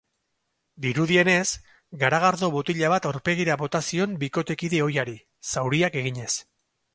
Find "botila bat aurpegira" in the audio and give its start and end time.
2.55-3.59